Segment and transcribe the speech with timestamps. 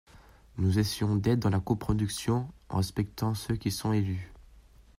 [0.57, 4.31] Nous essayons d’être dans la coproduction, en respectant ceux qui sont élus.